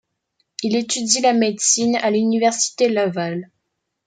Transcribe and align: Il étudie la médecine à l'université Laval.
Il 0.63 0.75
étudie 0.75 1.21
la 1.21 1.31
médecine 1.33 1.95
à 1.97 2.09
l'université 2.09 2.89
Laval. 2.89 3.51